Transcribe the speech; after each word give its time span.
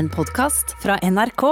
En 0.00 0.08
podkast 0.08 0.70
fra 0.82 0.94
NRK. 1.02 1.42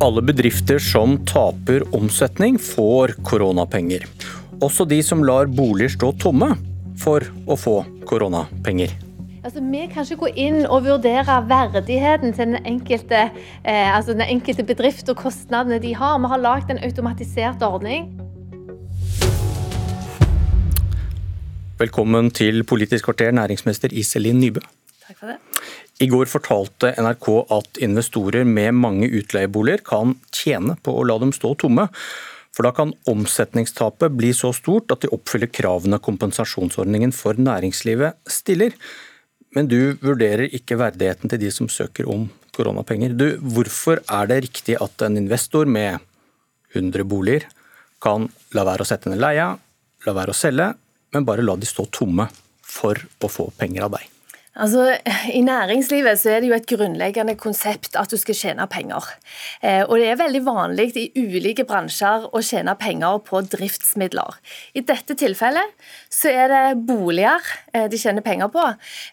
Alle 0.00 0.22
bedrifter 0.22 0.78
som 0.78 1.18
taper 1.28 1.84
omsetning, 1.92 2.56
får 2.56 3.18
koronapenger. 3.28 4.06
Også 4.64 4.88
de 4.88 5.02
som 5.04 5.26
lar 5.28 5.44
boliger 5.44 5.92
stå 5.92 6.14
tomme, 6.24 6.54
for 7.04 7.28
å 7.44 7.60
få 7.60 7.82
koronapenger. 8.08 8.96
Altså, 9.44 9.60
vi 9.60 9.82
kan 9.92 10.08
ikke 10.08 10.22
gå 10.24 10.34
inn 10.40 10.62
og 10.64 10.86
vurdere 10.88 11.36
verdigheten 11.52 12.32
til 12.32 12.54
den 12.54 12.62
enkelte, 12.64 13.26
eh, 13.60 13.92
altså 13.92 14.16
den 14.16 14.24
enkelte 14.24 14.64
bedrift 14.64 15.12
og 15.12 15.20
kostnadene 15.20 15.82
de 15.84 15.92
har. 15.92 16.16
Vi 16.16 16.32
har 16.32 16.48
lagd 16.48 16.72
en 16.72 16.80
automatisert 16.80 17.60
ordning. 17.60 18.08
Velkommen 21.76 22.30
til 22.32 22.62
Politisk 22.64 23.04
kvarter, 23.04 23.34
næringsminister 23.36 23.92
Iselin 23.92 24.38
Nybø. 24.40 24.62
Takk 25.04 25.18
for 25.18 25.28
det. 25.28 25.34
I 26.00 26.06
går 26.08 26.30
fortalte 26.32 26.94
NRK 26.96 27.26
at 27.52 27.80
investorer 27.84 28.46
med 28.48 28.72
mange 28.72 29.10
utleieboliger 29.18 29.82
kan 29.84 30.14
tjene 30.32 30.78
på 30.80 30.94
å 30.96 31.02
la 31.04 31.18
dem 31.20 31.34
stå 31.36 31.50
tomme. 31.60 31.84
For 32.56 32.64
da 32.64 32.70
kan 32.72 32.94
omsetningstapet 33.12 34.16
bli 34.16 34.30
så 34.32 34.54
stort 34.56 34.94
at 34.94 35.04
de 35.04 35.10
oppfyller 35.12 35.52
kravene 35.52 35.98
kompensasjonsordningen 36.00 37.12
for 37.12 37.36
næringslivet 37.36 38.16
stiller. 38.24 38.72
Men 39.52 39.68
du 39.68 40.00
vurderer 40.00 40.48
ikke 40.56 40.80
verdigheten 40.80 41.28
til 41.28 41.44
de 41.44 41.52
som 41.52 41.68
søker 41.68 42.08
om 42.08 42.24
koronapenger. 42.56 43.12
Du, 43.12 43.26
hvorfor 43.36 44.00
er 44.00 44.32
det 44.32 44.40
riktig 44.46 44.80
at 44.80 45.04
en 45.04 45.20
investor 45.20 45.68
med 45.68 46.00
100 46.72 47.04
boliger 47.04 47.44
kan 48.00 48.30
la 48.56 48.64
være 48.64 48.80
å 48.80 48.88
sette 48.88 49.12
ned 49.12 49.20
leia, 49.20 49.52
la 50.08 50.18
være 50.22 50.32
å 50.32 50.40
selge, 50.40 50.72
men 51.16 51.24
bare 51.28 51.44
la 51.44 51.56
de 51.56 51.68
stå 51.68 51.88
tomme 51.88 52.28
for 52.60 53.00
å 53.24 53.32
få 53.32 53.48
penger 53.56 53.88
av 53.88 53.96
deg? 53.96 54.15
Altså, 54.56 54.96
I 55.28 55.40
næringslivet 55.44 56.18
så 56.18 56.30
er 56.30 56.40
det 56.40 56.48
jo 56.48 56.56
et 56.56 56.66
grunnleggende 56.70 57.34
konsept 57.36 57.96
at 58.00 58.08
du 58.08 58.16
skal 58.16 58.34
tjene 58.34 58.64
penger. 58.72 59.04
Eh, 59.62 59.82
og 59.84 59.98
Det 59.98 60.06
er 60.08 60.16
veldig 60.16 60.40
vanlig 60.46 60.86
i 60.96 61.10
ulike 61.16 61.66
bransjer 61.68 62.24
å 62.32 62.40
tjene 62.40 62.72
penger 62.80 63.18
på 63.26 63.42
driftsmidler. 63.52 64.38
I 64.74 64.80
dette 64.80 65.12
tilfellet 65.14 65.74
så 66.08 66.32
er 66.32 66.48
det 66.48 66.86
boliger 66.88 67.44
eh, 67.74 67.84
de 67.92 68.00
tjener 68.00 68.24
penger 68.24 68.48
på. 68.48 68.64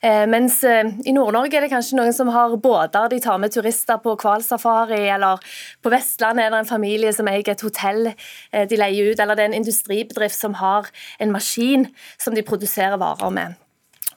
Eh, 0.01 0.23
mens 0.31 0.61
eh, 0.63 0.93
i 1.03 1.15
Nord-Norge 1.15 1.59
er 1.59 1.67
det 1.67 1.73
kanskje 1.73 1.99
noen 1.99 2.15
som 2.15 2.31
har 2.31 2.55
båter 2.55 3.11
de 3.11 3.19
tar 3.19 3.41
med 3.43 3.51
turister 3.51 3.99
på 3.99 4.15
hvalsafari, 4.15 5.01
eller 5.11 5.43
på 5.83 5.91
Vestlandet 5.91 6.45
er 6.45 6.55
det 6.55 6.61
en 6.63 6.71
familie 6.71 7.11
som 7.11 7.27
eier 7.27 7.51
et 7.51 7.65
hotell 7.67 8.13
eh, 8.13 8.63
de 8.69 8.79
leier 8.79 9.11
ut, 9.11 9.19
eller 9.19 9.35
det 9.35 9.43
er 9.43 9.51
en 9.51 9.59
industribedrift 9.59 10.39
som 10.39 10.55
har 10.63 10.87
en 11.19 11.35
maskin 11.35 11.89
som 12.15 12.31
de 12.31 12.47
produserer 12.47 12.95
varer 13.01 13.35
med. 13.35 13.62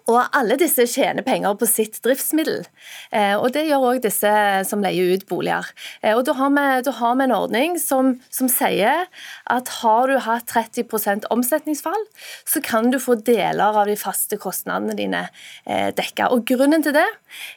Og 0.07 0.21
alle 0.39 0.55
disse 0.59 0.85
tjener 0.87 1.25
penger 1.27 1.57
på 1.59 1.67
sitt 1.67 1.99
driftsmiddel. 2.05 2.63
Eh, 3.11 3.35
og 3.35 3.51
Det 3.57 3.65
gjør 3.67 3.87
òg 3.91 4.03
disse 4.05 4.31
som 4.69 4.83
leier 4.85 5.17
ut 5.17 5.25
boliger. 5.27 5.67
Eh, 6.03 6.15
og 6.15 6.25
Da 6.27 6.35
har 6.39 6.51
vi, 6.55 6.67
da 6.87 6.93
har 6.93 7.17
vi 7.17 7.25
en 7.25 7.35
ordning 7.35 7.79
som, 7.79 8.21
som, 8.31 8.47
sier 8.47 9.07
at 9.51 9.69
har 9.83 10.07
du 10.07 10.19
hatt 10.23 10.47
30% 10.47 11.27
omsetningsfall, 11.31 12.07
så 12.47 12.63
kan 12.63 12.91
du 12.91 12.99
få 13.03 13.17
deler 13.19 13.75
av 13.75 13.87
de 13.87 13.97
faste 13.99 14.39
kostnadene 14.39 14.95
dine 14.95 15.25
eh, 15.67 15.91
dekka. 15.91 16.31
Og 16.31 16.47
Grunnen 16.47 16.85
til 16.87 16.95
det 16.95 17.07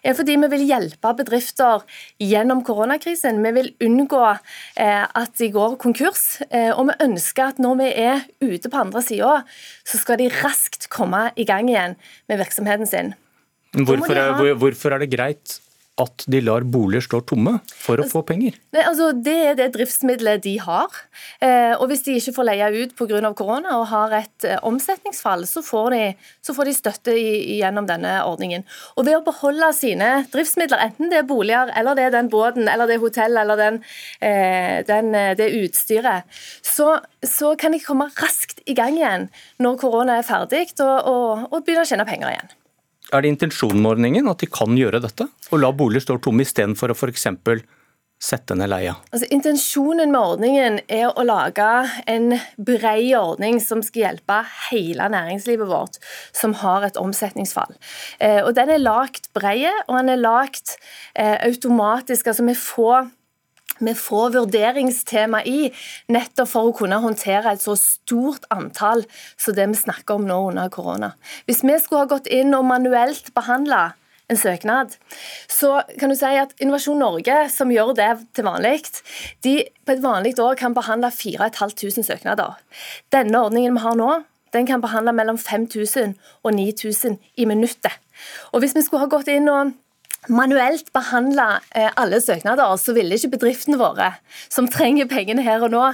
er 0.04 0.18
fordi 0.18 0.40
vi 0.42 0.50
vil 0.50 0.66
hjelpe 0.66 1.14
bedrifter 1.14 1.86
gjennom 2.18 2.64
koronakrisen. 2.66 3.44
Vi 3.46 3.52
vil 3.54 3.70
unngå 3.86 4.24
at 4.26 5.38
de 5.38 5.50
går 5.54 5.78
konkurs. 5.80 6.42
Og 6.50 6.82
vi 6.90 6.96
ønsker 7.06 7.54
at 7.54 7.62
når 7.62 7.78
vi 7.80 7.90
er 8.02 8.26
ute 8.42 8.72
på 8.72 8.82
andre 8.82 9.04
sida, 9.06 9.44
så 9.86 10.00
skal 10.02 10.20
de 10.20 10.32
raskt 10.42 10.90
komme 10.92 11.30
i 11.40 11.46
gang 11.48 11.70
igjen 11.70 11.96
med 12.28 12.39
virksomheten 12.40 12.90
sin. 12.90 13.14
Hvorfor 13.74 14.18
er, 14.18 14.54
hvorfor 14.58 14.96
er 14.96 15.04
det 15.04 15.12
greit 15.14 15.60
at 16.00 16.26
de 16.32 16.42
lar 16.44 16.64
boliger 16.68 17.04
stå 17.06 17.22
tomme 17.28 17.58
for 17.70 18.00
å 18.00 18.08
få 18.08 18.22
penger? 18.28 18.58
Nei, 18.76 18.84
altså, 18.88 19.12
det 19.14 19.36
er 19.52 19.58
det 19.60 19.70
driftsmiddelet 19.76 20.44
de 20.46 20.56
har. 20.64 20.96
Eh, 21.44 21.74
og 21.76 21.88
Hvis 21.90 22.06
de 22.06 22.16
ikke 22.20 22.36
får 22.38 22.48
leie 22.50 22.70
ut 22.84 22.96
pga. 22.98 23.34
korona 23.36 23.78
og 23.80 23.88
har 23.92 24.16
et 24.22 24.48
eh, 24.48 24.60
omsetningsfall, 24.64 25.46
så 25.50 25.64
får, 25.66 25.90
de, 25.96 26.04
så 26.46 26.56
får 26.56 26.70
de 26.70 26.76
støtte 26.78 27.16
i, 27.16 27.58
gjennom 27.60 27.88
denne 27.90 28.20
ordningen. 28.26 28.66
Og 28.96 29.08
Ved 29.10 29.18
å 29.18 29.26
beholde 29.26 29.72
sine 29.76 30.10
driftsmidler, 30.32 30.82
enten 30.90 31.12
det 31.12 31.22
er 31.22 31.28
boliger, 31.30 31.74
eller 31.76 31.98
det 31.98 32.08
er 32.08 32.16
den 32.16 32.32
båten, 32.32 32.70
eller 32.72 32.90
det 32.90 33.00
er 33.00 33.04
hotell, 33.04 33.40
eller 33.42 33.60
den, 33.60 33.82
eh, 34.22 34.80
den, 34.88 35.14
eh, 35.16 35.36
det 35.40 35.52
utstyret, 35.64 36.30
så, 36.62 37.00
så, 37.24 37.56
kan 37.60 37.74
de 37.74 37.82
komme 37.84 38.08
raskt 38.22 38.62
i 38.70 38.76
gang 38.78 38.96
igjen 38.96 39.28
når 39.60 39.82
korona 39.82 40.20
er 40.20 40.28
ferdig, 40.28 40.70
og, 40.80 40.96
og, 41.10 41.48
og 41.50 41.66
begynne 41.66 41.84
å 41.84 41.90
tjene 41.90 42.08
penger 42.08 42.32
igjen. 42.32 42.59
Er 43.10 43.24
det 43.26 43.34
intensjonen 43.34 43.82
med 43.82 43.96
ordningen 43.96 44.30
at 44.30 44.44
de 44.44 44.50
kan 44.52 44.78
gjøre 44.78 45.02
dette, 45.02 45.26
og 45.50 45.62
la 45.64 45.74
boliger 45.74 46.06
stå 46.06 46.20
tomme 46.22 46.46
istedenfor 46.46 46.94
å 46.94 46.98
f.eks. 46.98 47.26
sette 48.22 48.58
ned 48.60 48.70
leia? 48.70 48.94
Altså, 49.10 49.30
intensjonen 49.34 50.14
med 50.14 50.20
ordningen 50.20 50.80
er 50.86 51.10
å 51.10 51.26
lage 51.26 51.70
en 52.12 52.36
bred 52.58 53.10
ordning 53.18 53.58
som 53.64 53.82
skal 53.86 54.06
hjelpe 54.06 54.40
hele 54.70 55.10
næringslivet 55.10 55.72
vårt 55.72 55.98
som 56.38 56.54
har 56.62 56.86
et 56.86 57.00
omsetningsfall. 57.02 57.74
Eh, 58.20 58.44
og 58.44 58.54
Den 58.60 58.76
er 58.76 58.84
lagt 58.84 59.32
bred, 59.34 59.72
og 59.88 59.98
den 59.98 60.14
er 60.14 60.22
lagt 60.22 60.78
eh, 61.16 61.40
automatisk. 61.48 62.28
altså 62.30 62.46
vi 62.46 62.58
får 62.60 63.10
vi 63.80 63.94
får 63.98 64.34
vurderingstema 64.36 65.44
i, 65.48 65.70
nettopp 66.12 66.52
for 66.52 66.70
å 66.70 66.76
kunne 66.80 67.00
håndtere 67.04 67.54
et 67.54 67.64
så 67.64 67.76
stort 67.80 68.48
antall 68.54 69.06
som 69.40 69.56
det 69.58 69.68
vi 69.72 69.80
snakker 69.80 70.20
om 70.20 70.28
nå 70.30 70.40
under 70.52 70.72
korona. 70.74 71.14
Hvis 71.48 71.64
vi 71.64 71.78
skulle 71.80 72.06
ha 72.06 72.12
gått 72.12 72.30
inn 72.32 72.56
og 72.58 72.68
manuelt 72.70 73.34
behandla 73.38 73.94
en 74.30 74.38
søknad, 74.38 74.94
så 75.50 75.80
kan 76.00 76.12
du 76.12 76.16
si 76.18 76.30
at 76.38 76.54
Innovasjon 76.62 77.00
Norge, 77.02 77.38
som 77.50 77.72
gjør 77.74 77.96
det 77.98 78.10
til 78.38 78.46
vanlig, 78.46 78.84
de 79.46 79.56
på 79.86 79.96
et 79.96 80.04
vanlig 80.04 80.36
år 80.44 80.60
kan 80.60 80.76
behandle 80.78 81.10
4500 81.14 82.06
søknader. 82.12 82.60
Denne 83.14 83.42
ordningen 83.48 83.80
vi 83.80 83.86
har 83.88 83.98
nå, 83.98 84.12
den 84.54 84.70
kan 84.70 84.82
behandle 84.82 85.14
mellom 85.14 85.38
5000 85.38 86.16
og 86.44 86.54
9000 86.54 87.18
i 87.38 87.46
minuttet. 87.46 87.94
Og 88.52 88.60
Hvis 88.60 88.76
vi 88.76 88.82
skulle 88.82 89.06
ha 89.06 89.10
gått 89.10 89.30
inn 89.32 89.50
og 89.50 89.74
manuelt 90.28 90.92
behandla 90.94 91.62
eh, 91.76 91.90
alle 91.96 92.20
søknader, 92.22 92.76
så 92.78 92.94
ville 92.98 93.16
ikke 93.16 93.34
bedriftene 93.38 93.80
våre, 93.80 94.12
som 94.52 94.68
trenger 94.72 95.10
pengene 95.10 95.46
her 95.46 95.64
og 95.66 95.74
nå, 95.74 95.86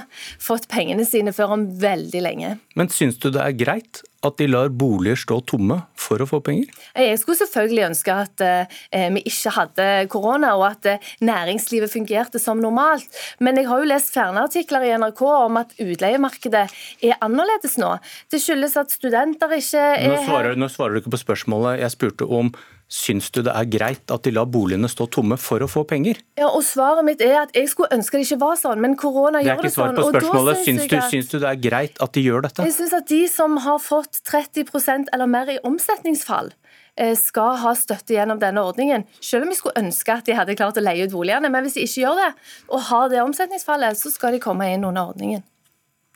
fått 0.42 0.68
pengene 0.72 1.06
sine 1.08 1.34
før 1.36 1.56
om 1.56 1.66
veldig 1.80 2.22
lenge. 2.24 2.56
Men 2.76 2.92
syns 2.92 3.20
du 3.22 3.30
det 3.30 3.42
er 3.42 3.56
greit 3.56 4.02
at 4.26 4.38
de 4.40 4.48
lar 4.48 4.70
boliger 4.74 5.18
stå 5.20 5.38
tomme 5.46 5.76
for 6.00 6.22
å 6.22 6.26
få 6.28 6.40
penger? 6.44 6.70
Jeg 6.98 7.18
skulle 7.20 7.38
selvfølgelig 7.38 7.84
ønske 7.90 8.16
at 8.24 8.44
eh, 8.44 9.08
vi 9.14 9.22
ikke 9.30 9.52
hadde 9.54 9.88
korona, 10.12 10.54
og 10.58 10.66
at 10.70 10.90
eh, 10.90 11.10
næringslivet 11.24 11.92
fungerte 11.92 12.40
som 12.42 12.60
normalt. 12.62 13.06
Men 13.38 13.60
jeg 13.60 13.68
har 13.70 13.82
jo 13.82 13.90
lest 13.90 14.12
flere 14.14 14.46
artikler 14.46 14.86
i 14.86 14.94
NRK 14.98 15.22
om 15.30 15.60
at 15.62 15.76
utleiemarkedet 15.82 16.64
er 17.06 17.20
annerledes 17.24 17.78
nå. 17.80 17.94
Det 18.32 18.42
skyldes 18.42 18.78
at 18.80 18.94
studenter 18.94 19.52
ikke 19.56 19.84
er 19.96 20.10
nå 20.10 20.24
svarer, 20.26 20.58
nå 20.58 20.70
svarer 20.72 20.96
du 20.96 21.04
ikke 21.04 21.14
på 21.14 21.24
spørsmålet 21.26 21.84
jeg 21.84 21.94
spurte 21.94 22.26
om. 22.26 22.50
Syns 22.86 23.32
du 23.34 23.40
det 23.42 23.50
er 23.50 23.66
greit 23.66 24.12
at 24.14 24.22
de 24.22 24.30
lar 24.30 24.46
boligene 24.46 24.86
stå 24.86 25.08
tomme 25.10 25.34
for 25.42 25.64
å 25.64 25.66
få 25.66 25.82
penger? 25.90 26.20
Ja, 26.38 26.52
og 26.52 26.62
Svaret 26.62 27.02
mitt 27.06 27.22
er 27.24 27.40
at 27.40 27.56
jeg 27.56 27.66
skulle 27.72 27.90
ønske 27.96 28.20
det 28.20 28.28
ikke 28.28 28.38
var 28.44 28.60
sånn, 28.60 28.78
men 28.84 28.94
korona 28.98 29.40
gjør 29.42 29.64
det 29.66 29.72
sånn. 29.74 29.96
Det 29.96 30.04
er 30.04 30.12
ikke 30.12 30.20
svar 30.22 30.22
på 30.22 30.28
spørsmålet. 30.28 30.60
Syns, 30.68 30.86
du, 30.92 30.96
syns 31.10 31.32
du 31.32 31.36
det 31.42 31.50
er 31.50 31.58
greit 31.64 31.98
at 32.04 32.14
de 32.14 32.22
gjør 32.22 32.46
dette? 32.46 32.68
Jeg 32.68 32.76
syns 32.78 32.94
at 32.94 33.10
de 33.10 33.20
som 33.32 33.58
har 33.66 33.82
fått 33.82 34.22
30% 34.30 35.10
eller 35.16 35.32
mer 35.34 35.50
i 35.50 35.58
omsetningsfall, 35.66 36.52
eh, 36.94 37.12
skal 37.18 37.58
ha 37.64 37.74
støtte 37.74 38.14
gjennom 38.14 38.38
denne 38.38 38.62
ordningen. 38.62 39.02
Selv 39.18 39.48
om 39.48 39.50
vi 39.50 39.58
skulle 39.58 39.82
ønske 39.82 40.14
at 40.14 40.30
de 40.30 40.38
hadde 40.38 40.54
klart 40.54 40.78
å 40.78 40.86
leie 40.86 41.10
ut 41.10 41.14
boligene. 41.18 41.50
Men 41.50 41.66
hvis 41.66 41.80
de 41.80 41.90
ikke 41.90 42.06
gjør 42.06 42.22
det, 42.22 42.32
og 42.70 42.86
har 42.92 43.10
det 43.10 43.22
omsetningsfallet, 43.26 43.98
så 43.98 44.14
skal 44.14 44.38
de 44.38 44.44
komme 44.46 44.70
inn 44.70 44.86
under 44.86 45.10
ordningen. 45.10 45.42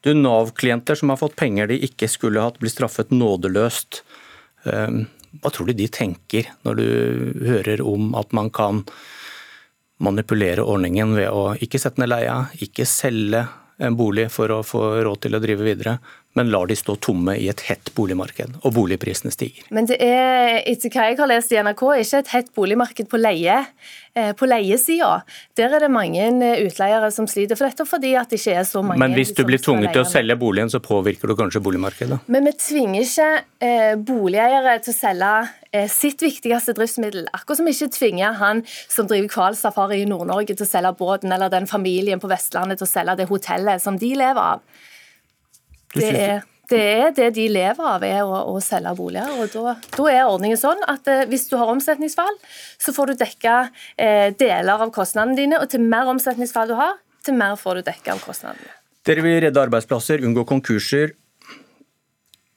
Du, 0.07 0.15
Nav-klienter 0.15 0.97
som 0.97 1.11
har 1.13 1.19
fått 1.21 1.35
penger 1.37 1.69
de 1.69 1.83
ikke 1.85 2.09
skulle 2.09 2.41
hatt, 2.41 2.63
blir 2.63 2.73
straffet 2.73 3.11
nådeløst. 3.13 4.05
Ehm, 4.71 5.09
hva 5.39 5.53
tror 5.55 5.71
du 5.71 5.77
de 5.79 5.87
tenker 5.93 6.51
når 6.67 6.81
du 6.81 6.87
hører 7.47 7.83
om 7.87 8.15
at 8.19 8.33
man 8.37 8.51
kan 8.55 8.83
manipulere 10.01 10.65
ordningen 10.65 11.15
ved 11.15 11.29
å 11.31 11.53
ikke 11.61 11.81
sette 11.81 12.01
ned 12.01 12.11
leia, 12.11 12.47
ikke 12.65 12.89
selge 12.89 13.45
en 13.81 13.97
bolig 13.97 14.29
for 14.33 14.53
å 14.53 14.63
få 14.67 14.83
råd 15.05 15.23
til 15.25 15.37
å 15.37 15.41
drive 15.43 15.65
videre, 15.65 15.99
men 16.39 16.51
lar 16.51 16.69
de 16.71 16.77
stå 16.79 16.95
tomme 17.03 17.35
i 17.35 17.49
et 17.51 17.65
hett 17.67 17.91
boligmarked, 17.97 18.61
og 18.63 18.75
boligprisene 18.77 19.33
stiger. 19.35 19.65
Men 19.75 19.89
det 19.91 19.97
er, 20.05 20.61
etter 20.71 20.93
hva 20.93 21.09
jeg 21.09 21.19
har 21.19 21.31
lest 21.31 21.51
i 21.51 21.59
NRK, 21.59 21.83
ikke 22.05 22.21
et 22.23 22.31
hett 22.37 22.53
boligmarked 22.55 23.11
på 23.11 23.19
leie. 23.19 23.57
Eh, 24.15 24.33
på 24.35 24.47
leiesida 24.51 25.21
der 25.55 25.77
er 25.77 25.85
det 25.85 25.89
mange 25.95 26.19
eh, 26.19 26.63
utleiere 26.67 27.13
som 27.15 27.29
sliter 27.31 27.59
for 27.59 27.69
dette, 27.69 27.85
fordi 27.87 28.13
at 28.19 28.31
det 28.31 28.41
ikke 28.41 28.57
er 28.59 28.67
så 28.67 28.83
mange 28.83 28.99
Men 28.99 29.15
hvis 29.15 29.31
du 29.35 29.45
blir 29.47 29.63
tvunget 29.63 29.95
til 29.95 30.03
å 30.03 30.09
selge 30.11 30.35
boligen, 30.39 30.71
så 30.71 30.81
påvirker 30.83 31.31
du 31.31 31.37
kanskje 31.39 31.63
boligmarkedet? 31.63 32.19
Men 32.27 32.47
vi 32.47 32.55
tvinger 32.59 33.07
ikke 33.07 33.29
eh, 33.63 33.95
boligeiere 33.95 34.77
til 34.83 34.95
å 34.95 34.99
selge 34.99 35.33
sitt 35.95 36.19
viktigste 36.19 36.75
driftsmiddel. 36.75 37.29
Akkurat 37.31 37.61
som 37.61 37.69
vi 37.69 37.75
ikke 37.77 37.95
tvinger 37.95 38.35
han 38.41 38.65
som 38.67 39.07
driver 39.07 39.31
hvalsafari 39.31 40.01
i 40.03 40.09
Nord-Norge 40.11 40.57
til 40.57 40.67
å 40.67 40.71
selge 40.71 40.91
båten, 40.99 41.31
eller 41.31 41.53
den 41.53 41.71
familien 41.71 42.19
på 42.19 42.31
Vestlandet 42.31 42.81
til 42.81 42.89
å 42.89 42.91
selge 42.91 43.21
det 43.21 43.29
hotellet 43.31 43.83
som 43.83 43.99
de 43.99 44.11
lever 44.19 44.43
av. 44.57 44.65
Du 45.95 46.03
er, 46.07 46.43
Det 46.71 46.81
er 46.81 47.15
det 47.15 47.29
de 47.35 47.49
lever 47.51 47.83
av, 47.83 48.05
er 48.07 48.21
å, 48.23 48.43
å 48.53 48.61
selge 48.63 48.93
boliger. 48.95 49.31
og 49.43 49.51
da, 49.51 49.75
da, 49.97 50.05
er 50.07 50.29
ordningen 50.31 50.59
sånn 50.61 50.85
at 50.87 51.09
eh, 51.11 51.25
hvis 51.31 51.49
du 51.51 51.57
har 51.59 51.73
omsetningsfall, 51.73 52.37
så 52.79 52.95
får 52.95 53.11
du 53.11 53.23
dekka 53.25 53.55
eh, 53.99 54.29
deler 54.39 54.85
av 54.87 54.93
kostnadene 54.95 55.39
dine. 55.39 55.59
Og 55.59 55.67
til 55.73 55.83
mer 55.83 56.11
omsetningsfall 56.13 56.71
du 56.71 56.77
har, 56.79 57.01
til 57.27 57.35
mer 57.35 57.59
får 57.59 57.81
du 57.81 57.89
dekka 57.91 58.15
av 58.15 58.23
kostnadene. 58.23 58.71
Dere 59.09 59.25
vil 59.25 59.41
redde 59.43 59.65
arbeidsplasser, 59.65 60.23
unngå 60.23 60.45
konkurser. 60.47 61.17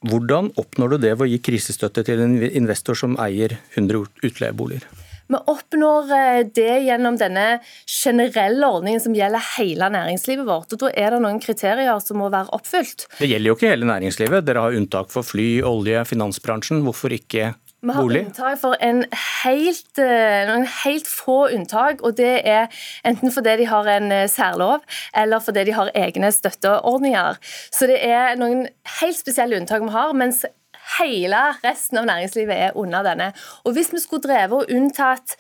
Hvordan 0.04 0.52
oppnår 0.60 0.94
du 0.94 0.98
det 1.08 1.16
ved 1.16 1.26
å 1.26 1.32
gi 1.32 1.40
krisestøtte 1.42 2.04
til 2.06 2.22
en 2.22 2.36
investor 2.52 2.98
som 3.00 3.16
eier 3.24 3.56
100 3.74 4.28
utleieboliger? 4.28 4.86
Vi 5.32 5.40
oppnår 5.54 6.12
eh, 6.18 6.42
det 6.56 6.84
gjennom 6.88 7.18
denne 7.20 7.48
generelle 7.88 8.68
ordningen 8.68 9.04
som 9.04 9.16
gjelder 9.16 9.44
hele 9.58 9.90
næringslivet 9.94 10.48
vårt. 10.48 10.74
og 10.76 10.84
Da 10.84 10.92
er 10.94 11.16
det 11.16 11.24
noen 11.24 11.42
kriterier 11.44 12.00
som 12.04 12.20
må 12.22 12.30
være 12.34 12.52
oppfylt. 12.56 13.08
Det 13.20 13.30
gjelder 13.32 13.54
jo 13.54 13.58
ikke 13.58 13.74
hele 13.74 13.90
næringslivet. 13.90 14.46
Dere 14.48 14.66
har 14.68 14.80
unntak 14.80 15.12
for 15.14 15.26
fly, 15.28 15.62
olje, 15.68 16.04
finansbransjen. 16.10 16.84
Hvorfor 16.86 17.16
ikke 17.16 17.54
vi 17.84 17.92
har 17.92 18.02
bolig? 18.02 18.26
unntak 18.26 18.60
for 18.62 18.76
en 18.80 19.04
helt, 19.44 20.00
eh, 20.00 20.44
noen 20.48 20.68
helt 20.84 21.08
få 21.08 21.50
unntak. 21.52 22.04
og 22.04 22.16
Det 22.16 22.42
er 22.48 22.68
enten 23.06 23.32
fordi 23.32 23.58
de 23.58 23.66
har 23.66 23.88
en 23.88 24.12
eh, 24.12 24.28
særlov, 24.28 24.80
eller 25.16 25.40
fordi 25.40 25.66
de 25.66 25.72
har 25.72 25.92
egne 25.96 26.32
støtteordninger. 26.32 27.38
Så 27.72 27.88
det 27.88 28.00
er 28.06 28.36
noen 28.36 28.68
helt 29.00 29.18
spesielle 29.18 29.60
unntak 29.60 29.82
vi 29.82 29.90
har. 29.90 30.14
mens 30.14 30.46
hele 31.00 31.44
resten 31.64 32.02
av 32.02 32.10
næringslivet 32.10 32.66
er 32.70 32.80
under 32.80 33.06
denne. 33.06 33.32
Og 33.66 33.78
Hvis 33.78 33.94
vi 33.94 34.02
skulle 34.04 34.26
drevet 34.26 34.64
og 34.64 34.74
unntatt 34.74 35.38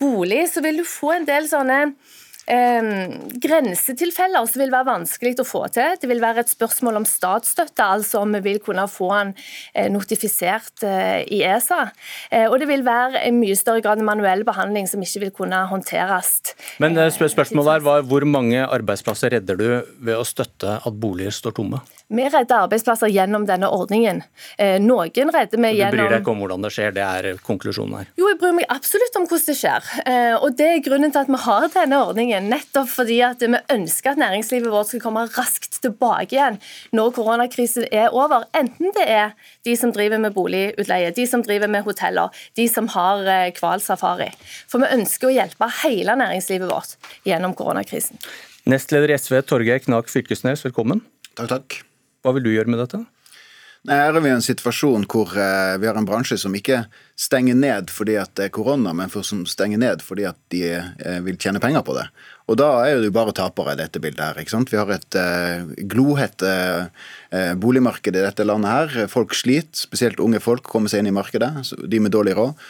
bolig, 0.00 0.46
så 0.52 0.62
vil 0.64 0.80
du 0.80 0.86
få 0.88 1.14
en 1.18 1.28
del 1.28 1.48
sånne 1.50 1.80
eh, 2.50 2.88
grensetilfeller 3.42 4.48
som 4.48 4.62
vil 4.62 4.72
være 4.72 4.88
vanskelig 4.88 5.36
å 5.42 5.46
få 5.46 5.62
til. 5.74 5.96
Det 6.00 6.08
vil 6.10 6.22
være 6.22 6.44
et 6.44 6.52
spørsmål 6.52 7.00
om 7.02 7.08
statsstøtte, 7.08 7.86
altså 7.96 8.24
om 8.24 8.34
vi 8.38 8.42
vil 8.48 8.60
kunne 8.64 8.86
få 8.90 9.10
den 9.12 9.34
eh, 9.74 9.90
notifisert 9.92 10.84
eh, 10.86 11.22
i 11.28 11.42
ESA. 11.46 11.82
Eh, 12.30 12.46
og 12.48 12.58
det 12.62 12.70
vil 12.70 12.84
være 12.86 13.24
en 13.26 13.40
mye 13.42 13.58
større 13.58 13.84
grad 13.84 14.02
manuell 14.06 14.44
behandling 14.48 14.88
som 14.90 15.02
ikke 15.04 15.26
vil 15.26 15.34
kunne 15.42 15.62
håndteres. 15.70 16.38
Men 16.82 16.98
eh, 16.98 17.12
spørsmålet 17.12 17.78
er 17.78 17.86
var, 17.86 18.06
hvor 18.08 18.26
mange 18.28 18.64
arbeidsplasser 18.66 19.36
redder 19.36 19.60
du 19.60 19.68
ved 20.00 20.16
å 20.16 20.26
støtte 20.26 20.80
at 20.80 21.00
boliger 21.00 21.34
står 21.34 21.58
tomme? 21.60 21.84
Vi 22.10 22.24
redder 22.26 22.64
arbeidsplasser 22.64 23.10
gjennom 23.14 23.44
denne 23.46 23.68
ordningen. 23.70 24.22
Eh, 24.58 24.80
noen 24.82 25.30
redder 25.30 25.60
vi 25.62 25.70
gjennom 25.76 25.94
Du 25.94 26.00
bryr 26.00 26.10
deg 26.10 26.24
ikke 26.24 26.32
om 26.32 26.40
hvordan 26.42 26.64
det 26.66 26.72
skjer, 26.74 26.94
det 26.96 27.04
er 27.06 27.38
konklusjonen 27.46 28.00
her? 28.00 28.08
Jo, 28.18 28.26
jeg 28.32 28.38
bryr 28.40 28.56
meg 28.58 28.66
absolutt 28.72 29.18
om 29.20 29.28
hvordan 29.30 29.46
det 29.46 29.56
skjer. 29.60 29.90
Og 30.40 30.56
det 30.58 30.66
er 30.66 30.82
grunnen 30.84 31.14
til 31.14 31.22
at 31.22 31.30
vi 31.30 31.40
har 31.44 31.66
denne 31.74 32.00
ordningen 32.08 32.48
nettopp 32.50 32.90
fordi 32.90 33.20
at 33.24 33.42
vi 33.44 33.60
ønsker 33.76 34.12
at 34.12 34.20
næringslivet 34.20 34.72
vårt 34.72 34.90
skal 34.90 35.04
komme 35.04 35.22
raskt 35.36 35.78
tilbake 35.84 36.34
igjen 36.34 36.58
når 36.96 37.12
koronakrisen 37.16 37.86
er 37.94 38.10
over. 38.16 38.46
Enten 38.58 38.90
det 38.96 39.06
er 39.06 39.36
de 39.66 39.76
som 39.78 39.92
driver 39.94 40.20
med 40.22 40.34
boligutleie, 40.34 41.12
de 41.14 41.26
som 41.30 41.44
driver 41.46 41.70
med 41.70 41.86
hoteller, 41.86 42.34
de 42.58 42.66
som 42.70 42.90
har 42.96 43.22
hvalsafari. 43.60 44.30
Eh, 44.32 44.48
For 44.70 44.82
vi 44.82 44.90
ønsker 44.98 45.30
å 45.30 45.34
hjelpe 45.34 45.70
hele 45.82 46.18
næringslivet 46.18 46.70
vårt 46.70 46.96
gjennom 47.28 47.54
koronakrisen. 47.58 48.18
Nestleder 48.70 49.14
i 49.14 49.18
SV 49.18 49.40
Torgeir 49.46 49.80
Knag 49.86 50.10
Fylkesnes, 50.12 50.66
velkommen. 50.66 51.04
Takk, 51.34 51.48
takk. 51.54 51.80
Hva 52.20 52.34
vil 52.36 52.44
du 52.44 52.50
gjøre 52.52 52.68
med 52.68 52.82
dette? 52.82 53.00
Her 53.88 54.12
er 54.12 54.20
vi 54.20 54.28
i 54.28 54.34
en 54.36 54.42
situasjon 54.44 55.06
hvor 55.08 55.30
eh, 55.40 55.78
vi 55.80 55.88
har 55.88 55.96
en 55.96 56.04
bransje 56.04 56.36
som 56.42 56.52
ikke 56.52 56.82
stenger 57.20 57.56
ned 57.56 57.88
fordi 57.92 58.18
at 58.20 58.34
det 58.36 58.50
er 58.50 58.52
korona, 58.52 58.92
men 58.96 59.08
som 59.24 59.46
stenger 59.48 59.80
ned 59.80 60.02
fordi 60.04 60.26
at 60.28 60.36
de 60.52 60.60
eh, 60.76 61.20
vil 61.24 61.38
tjene 61.40 61.62
penger 61.64 61.80
på 61.86 61.94
det. 61.96 62.04
Og 62.50 62.58
da 62.60 62.68
er 62.84 62.98
det 62.98 63.08
jo 63.08 63.14
bare 63.14 63.32
tapere 63.32 63.72
i 63.72 63.78
dette 63.78 64.02
bildet 64.02 64.20
her. 64.20 64.40
ikke 64.42 64.52
sant? 64.52 64.68
Vi 64.72 64.76
har 64.76 64.90
et 64.90 65.14
uh, 65.14 65.68
glohett 65.86 66.42
uh, 66.42 66.88
boligmarked 67.62 68.10
i 68.10 68.24
dette 68.24 68.42
landet 68.42 68.72
her. 68.74 69.10
Folk 69.12 69.36
sliter, 69.38 69.70
spesielt 69.78 70.18
unge 70.18 70.40
folk 70.42 70.66
kommer 70.66 70.90
seg 70.90 71.04
inn 71.04 71.12
i 71.12 71.14
markedet, 71.14 71.52
de 71.86 72.00
med 72.02 72.10
dårlig 72.10 72.34
råd. 72.34 72.64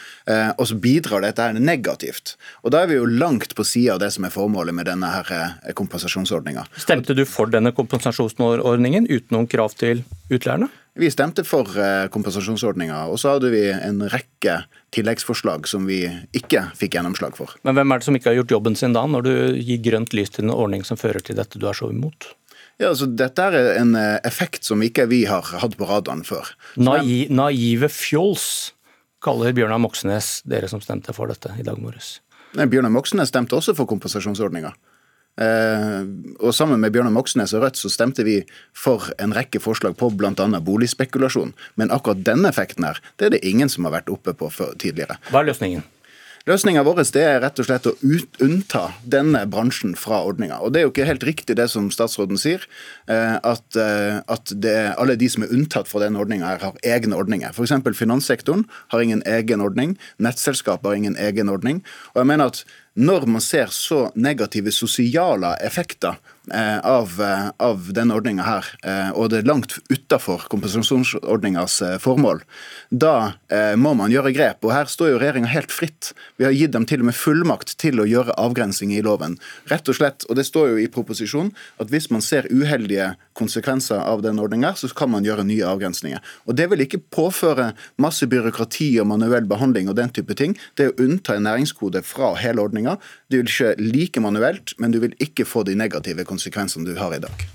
Og 0.53 0.69
så 0.69 0.77
bidrar 0.77 1.25
dette 1.25 1.41
her 1.41 1.57
negativt. 1.57 2.35
Og 2.61 2.75
da 2.75 2.83
er 2.83 2.91
vi 2.91 2.99
jo 2.99 3.09
langt 3.09 3.55
på 3.57 3.65
sida 3.65 3.95
av 3.95 4.03
det 4.03 4.11
som 4.13 4.29
er 4.29 4.35
formålet 4.35 4.77
med 4.77 4.85
denne 4.91 5.09
her 5.15 5.73
kompensasjonsordninga. 5.73 6.67
Stemte 6.77 7.17
du 7.17 7.25
for 7.25 7.49
denne 7.49 7.73
kompensasjonsordningen 7.73 9.09
uten 9.09 9.33
noen 9.33 9.49
krav 9.49 9.73
til 9.81 10.05
utleierne? 10.29 10.69
Vi 10.99 11.07
stemte 11.07 11.45
for 11.47 11.69
kompensasjonsordninga, 12.11 13.05
og 13.07 13.19
så 13.21 13.37
hadde 13.37 13.51
vi 13.53 13.61
en 13.71 14.01
rekke 14.11 14.57
tilleggsforslag 14.91 15.69
som 15.71 15.85
vi 15.87 16.01
ikke 16.35 16.65
fikk 16.75 16.97
gjennomslag 16.97 17.37
for. 17.37 17.53
Men 17.63 17.77
hvem 17.77 17.93
er 17.93 18.01
det 18.01 18.07
som 18.09 18.17
ikke 18.17 18.33
har 18.33 18.41
gjort 18.41 18.51
jobben 18.57 18.75
sin 18.75 18.97
da, 18.97 19.05
når 19.07 19.23
du 19.23 19.33
gir 19.63 19.79
grønt 19.85 20.11
lys 20.17 20.35
til 20.35 20.49
en 20.49 20.55
ordning 20.55 20.83
som 20.83 20.99
fører 20.99 21.23
til 21.23 21.39
dette 21.39 21.61
du 21.61 21.67
er 21.69 21.77
så 21.77 21.87
imot? 21.93 22.33
Ja, 22.81 22.89
altså 22.89 23.05
Dette 23.05 23.45
er 23.45 23.75
en 23.77 23.93
eh, 23.95 24.17
effekt 24.25 24.65
som 24.65 24.81
ikke 24.81 25.05
vi 25.11 25.23
har 25.29 25.45
hatt 25.61 25.77
på 25.77 25.87
radaren 25.87 26.23
før. 26.25 26.49
Nai, 26.81 27.27
naive 27.29 27.91
fjols, 27.93 28.73
kaller 29.21 29.53
Bjørnar 29.53 29.81
Moxnes 29.81 30.39
dere 30.49 30.69
som 30.71 30.81
stemte 30.81 31.13
for 31.13 31.29
dette 31.29 31.53
i 31.61 31.65
dag 31.67 31.77
morges. 31.81 32.15
Bjørnar 32.57 32.91
Moxnes 32.91 33.29
stemte 33.29 33.55
også 33.55 33.75
for 33.77 33.87
kompensasjonsordninga. 33.87 34.73
Eh, 35.39 36.01
og 36.43 36.51
Sammen 36.55 36.81
med 36.81 36.91
Bjørnar 36.93 37.13
Moxnes 37.15 37.55
og 37.55 37.63
Rødt 37.63 37.79
så 37.79 37.91
stemte 37.91 38.25
vi 38.27 38.41
for 38.75 39.11
en 39.21 39.35
rekke 39.35 39.61
forslag 39.63 39.95
på 39.99 40.11
bl.a. 40.17 40.33
boligspekulasjon. 40.59 41.55
Men 41.79 41.93
akkurat 41.95 42.25
denne 42.27 42.51
effekten 42.51 42.87
her, 42.87 42.99
det 43.17 43.29
er 43.29 43.37
det 43.37 43.45
ingen 43.47 43.71
som 43.71 43.87
har 43.87 43.99
vært 44.01 44.11
oppe 44.11 44.35
på 44.37 44.51
tidligere. 44.81 45.19
Hva 45.31 45.43
er 45.43 45.51
løsningen? 45.53 45.87
Løsninga 46.49 46.81
vår 46.81 47.03
er 47.21 47.35
rett 47.43 47.59
og 47.61 47.67
slett 47.67 47.85
å 47.85 47.91
ut, 48.01 48.39
unnta 48.41 48.87
denne 49.05 49.43
bransjen 49.45 49.93
fra 49.93 50.23
ordninga. 50.25 50.57
Det 50.73 50.79
er 50.79 50.85
jo 50.87 50.91
ikke 50.93 51.05
helt 51.05 51.25
riktig 51.27 51.55
det 51.59 51.67
som 51.69 51.91
statsråden 51.93 52.39
sier, 52.41 52.65
eh, 53.05 53.37
at, 53.37 53.77
eh, 53.77 54.23
at 54.25 54.53
det, 54.57 54.95
alle 54.97 55.15
de 55.21 55.29
som 55.29 55.45
er 55.45 55.53
unntatt 55.53 55.87
fra 55.87 56.01
denne 56.01 56.17
ordninga, 56.17 56.57
har 56.57 56.79
egne 56.81 57.13
ordninger. 57.13 57.53
F.eks. 57.53 57.77
finanssektoren 57.93 58.65
har 58.89 59.01
ingen 59.05 59.21
egen 59.29 59.61
ordning, 59.61 59.99
nettselskap 60.17 60.81
har 60.81 60.97
ingen 60.97 61.15
egen 61.15 61.47
ordning. 61.47 61.83
Og 62.15 62.23
jeg 62.23 62.31
mener 62.33 62.49
at 62.49 62.65
når 62.95 63.25
man 63.25 63.41
ser 63.41 63.71
så 63.71 64.09
negative 64.15 64.71
sosiale 64.71 65.53
effekter 65.63 66.17
av, 66.49 67.21
eh, 67.21 67.49
av 67.57 67.93
denne 67.93 68.15
ordninga 68.17 68.43
her, 68.43 68.65
eh, 68.83 69.11
og 69.13 69.29
det 69.29 69.41
er 69.41 69.47
langt 69.47 69.77
utafor 69.93 70.47
kompensasjonsordningas 70.49 71.81
formål, 72.01 72.41
da 72.91 73.33
må 73.77 73.93
man 73.95 74.11
gjøre 74.11 74.33
grep. 74.33 74.63
Og 74.65 74.71
her 74.73 74.85
står 74.89 75.11
jo 75.11 75.19
regjeringa 75.19 75.47
helt 75.51 75.71
fritt. 75.71 76.13
Vi 76.37 76.45
har 76.45 76.53
gitt 76.55 76.71
dem 76.71 76.85
til 76.85 77.01
og 77.01 77.05
med 77.05 77.15
fullmakt 77.15 77.75
til 77.77 77.99
å 78.01 78.07
gjøre 78.07 78.35
avgrensing 78.37 78.93
i 78.95 79.01
loven. 79.01 79.37
Rett 79.69 79.87
og 79.87 79.95
slett, 79.95 80.25
og 80.29 80.35
det 80.35 80.45
står 80.47 80.71
jo 80.71 80.77
i 80.81 80.87
proposisjonen, 80.87 81.53
at 81.79 81.91
hvis 81.91 82.09
man 82.11 82.21
ser 82.21 82.49
uheldige 82.49 83.15
konsekvenser 83.37 83.99
av 83.99 84.23
den 84.23 84.39
ordninga, 84.39 84.73
så 84.75 84.89
kan 84.95 85.11
man 85.11 85.23
gjøre 85.23 85.45
nye 85.45 85.67
avgrensninger. 85.67 86.19
Og 86.47 86.55
Det 86.55 86.69
vil 86.69 86.83
ikke 86.85 87.01
påføre 87.11 87.73
masse 87.97 88.27
byråkrati 88.27 88.99
og 89.01 89.07
manuell 89.07 89.47
behandling 89.49 89.89
og 89.89 89.95
den 89.95 90.09
type 90.09 90.35
ting. 90.35 90.57
Det 90.75 90.85
er 90.85 90.91
å 90.91 91.05
unnta 91.05 91.35
en 91.35 91.43
næringskode 91.43 92.03
fra 92.05 92.35
hele 92.35 92.61
ordninga. 92.61 92.97
Det 93.29 93.41
vil 93.41 93.49
ikke 93.49 93.75
like 93.79 94.21
manuelt, 94.21 94.75
men 94.77 94.91
du 94.91 94.99
vil 94.99 95.15
ikke 95.19 95.45
få 95.45 95.65
de 95.65 95.75
negative 95.75 96.23
konsekvensene 96.23 96.30
du 96.85 96.95
har 96.97 97.15
i 97.15 97.19
dag. 97.19 97.49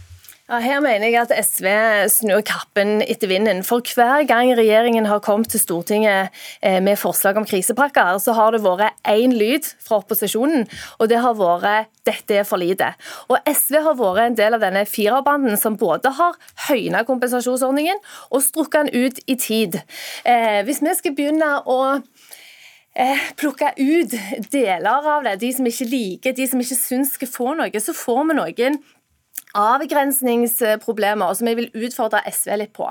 Ja, 0.46 0.60
her 0.62 0.78
mener 0.78 1.08
jeg 1.10 1.18
at 1.18 1.32
SV 1.42 1.66
snur 2.14 2.42
kappen 2.46 3.00
etter 3.02 3.26
vinden. 3.26 3.64
For 3.66 3.82
hver 3.82 4.22
gang 4.28 4.52
regjeringen 4.54 5.08
har 5.10 5.18
kommet 5.18 5.50
til 5.50 5.58
Stortinget 5.58 6.30
eh, 6.62 6.78
med 6.78 7.00
forslag 7.00 7.34
om 7.40 7.46
krisepakker, 7.48 8.20
så 8.22 8.30
har 8.36 8.54
det 8.54 8.60
vært 8.62 8.94
én 9.10 9.34
lyd 9.34 9.66
fra 9.82 9.98
opposisjonen, 10.04 10.68
og 11.00 11.10
det 11.10 11.18
har 11.24 11.34
vært 11.34 11.90
'dette 12.06 12.38
er 12.38 12.46
for 12.46 12.62
lite'. 12.62 12.92
Og 13.26 13.42
SV 13.42 13.80
har 13.88 13.98
vært 13.98 14.22
en 14.22 14.38
del 14.38 14.54
av 14.54 14.62
denne 14.62 14.86
firerbanden 14.86 15.58
som 15.58 15.74
både 15.74 16.14
har 16.14 16.38
høyna 16.68 17.02
kompensasjonsordningen 17.02 17.98
og 18.30 18.42
strukket 18.46 18.86
den 18.86 18.94
ut 19.02 19.18
i 19.26 19.34
tid. 19.34 19.82
Eh, 20.22 20.62
hvis 20.62 20.78
vi 20.78 20.94
skal 20.94 21.18
begynne 21.18 21.50
å 21.66 21.98
plukke 23.36 23.72
ut 23.76 24.14
deler 24.52 25.08
av 25.08 25.24
det, 25.26 25.36
de 25.42 25.52
som 25.52 25.66
ikke 25.68 25.88
liker, 25.90 26.36
de 26.36 26.46
som 26.48 26.62
ikke 26.62 26.78
syns 26.78 27.16
skal 27.18 27.30
få 27.30 27.54
noe, 27.58 27.82
så 27.82 27.94
får 27.96 28.22
vi 28.30 28.38
noen 28.38 28.78
avgrensningsproblemer 29.56 31.34
som 31.36 31.48
jeg 31.48 31.58
vil 31.58 31.86
utfordre 31.86 32.22
SV 32.28 32.52
litt 32.60 32.72
på. 32.76 32.88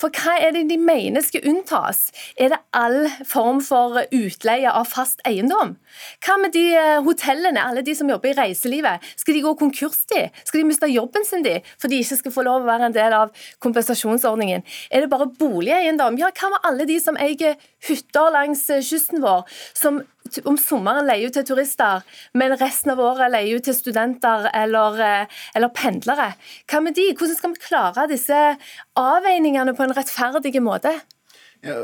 For 0.00 0.12
hva 0.14 0.36
er 0.42 0.54
det 0.56 0.66
de 0.70 0.78
mener 0.80 1.24
skal 1.24 1.46
unntas? 1.50 2.08
Er 2.36 2.52
det 2.54 2.60
all 2.76 3.06
form 3.28 3.62
for 3.64 4.02
utleie 4.14 4.70
av 4.70 4.88
fast 4.90 5.22
eiendom? 5.28 5.76
Hva 6.24 6.36
med 6.42 6.54
de 6.56 6.66
eh, 6.76 6.98
hotellene, 7.06 7.62
alle 7.62 7.84
de 7.86 7.94
som 7.96 8.10
jobber 8.10 8.32
i 8.32 8.36
reiselivet? 8.38 9.06
Skal 9.20 9.38
de 9.38 9.44
gå 9.44 9.54
konkurs, 9.60 10.04
de? 10.12 10.26
Skal 10.44 10.62
de 10.62 10.68
miste 10.68 10.90
jobben 10.90 11.26
sin, 11.26 11.44
de? 11.46 11.58
For 11.80 11.90
de 11.90 12.00
ikke 12.02 12.20
skal 12.22 12.36
få 12.36 12.46
lov 12.46 12.64
å 12.64 12.70
være 12.70 12.90
en 12.90 12.96
del 12.96 13.16
av 13.16 13.34
kompensasjonsordningen? 13.62 14.64
Er 14.90 15.04
det 15.04 15.12
bare 15.12 15.30
boligeiendom? 15.40 16.18
Ja, 16.20 16.32
hva 16.34 16.54
med 16.54 16.70
alle 16.70 16.88
de 16.90 17.00
som 17.02 17.18
eier 17.20 17.58
hytter 17.86 18.32
langs 18.34 18.66
eh, 18.70 18.84
kysten 18.84 19.22
vår, 19.24 19.46
som 19.76 20.02
om 20.44 20.58
sommeren 20.60 21.06
leier 21.08 21.30
ut 21.30 21.36
til 21.38 21.46
turister, 21.48 22.04
men 22.34 22.56
resten 22.60 22.94
av 22.94 23.02
året 23.04 23.32
leier 23.32 23.60
ut 23.60 23.66
til 23.68 23.76
studenter 23.76 24.50
eller, 24.54 25.00
eh, 25.04 25.38
eller, 25.54 25.72
pendlere. 25.74 26.34
Hva 26.70 26.82
med 26.82 26.94
de? 26.94 27.10
Hvordan 27.14 27.36
skal 27.36 27.54
vi 27.54 27.64
klare 27.68 28.08
disse 28.10 28.42
avveiningene 28.96 29.74
på 29.76 29.86
en 29.86 29.96
rettferdig 29.96 30.60
måte? 30.62 30.94
Ja, 31.60 31.76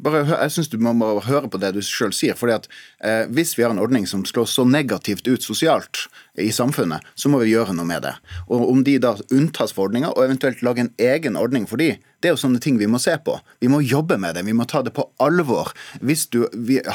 bare, 0.00 0.22
jeg 0.24 0.52
synes 0.54 0.70
du 0.72 0.78
må, 0.80 0.94
høre 1.20 1.50
på 1.52 1.60
det 1.60 1.74
du 1.76 1.82
sjøl 1.84 2.12
sier. 2.16 2.36
fordi 2.38 2.54
at 2.56 2.68
eh, 3.04 3.26
Hvis 3.28 3.52
vi 3.58 3.62
har 3.66 3.74
en 3.74 3.82
ordning 3.82 4.06
som 4.08 4.24
slår 4.24 4.48
så 4.48 4.64
negativt 4.64 5.28
ut 5.28 5.44
sosialt 5.44 6.06
i 6.38 6.50
samfunnet, 6.54 7.04
så 7.18 7.30
må 7.30 7.42
vi 7.42 7.52
gjøre 7.52 7.74
noe 7.76 7.88
med 7.88 8.04
det. 8.06 8.14
Og 8.48 8.68
Om 8.68 8.84
de 8.86 8.98
da 9.02 9.14
unntas 9.34 9.74
for 9.74 9.88
ordninga, 9.88 10.12
og 10.14 10.24
eventuelt 10.24 10.62
lage 10.62 10.86
en 10.86 10.94
egen 10.98 11.36
ordning 11.36 11.66
for 11.68 11.80
de, 11.80 11.96
det 12.18 12.30
er 12.30 12.34
jo 12.34 12.40
sånne 12.40 12.58
ting 12.62 12.80
vi 12.80 12.88
må 12.90 12.98
se 12.98 13.12
på. 13.22 13.36
Vi 13.62 13.70
må 13.70 13.78
jobbe 13.84 14.16
med 14.18 14.34
det, 14.34 14.42
vi 14.46 14.54
må 14.56 14.66
ta 14.66 14.80
det 14.82 14.90
på 14.96 15.04
alvor. 15.22 15.70
Hvis 16.02 16.26
du 16.34 16.40